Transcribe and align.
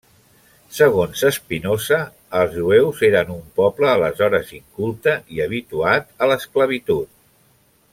Segons 0.77 1.21
Spinoza, 1.35 1.99
els 2.39 2.55
jueus 2.63 3.03
eren 3.09 3.31
un 3.37 3.45
poble 3.61 3.93
aleshores 3.93 4.53
inculte 4.63 5.17
i 5.37 5.47
habituat 5.49 6.13
a 6.29 6.35
l'esclavitud. 6.35 7.17